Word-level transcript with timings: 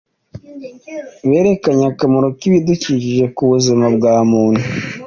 berekanye 1.29 1.83
akamaro 1.91 2.27
k’ibidukikije 2.39 3.25
ku 3.35 3.41
buzima 3.51 3.85
bwa 3.95 4.15
muntu 4.31 4.65